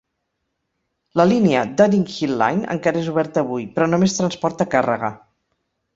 La 1.21 1.25
línia 1.31 1.59
Dudding 1.81 2.07
Hill 2.15 2.33
Line 2.41 2.67
encara 2.77 3.03
és 3.05 3.11
oberta 3.15 3.43
avui, 3.45 3.69
però 3.77 3.93
només 3.95 4.17
transporta 4.21 4.69
càrrega. 4.77 5.17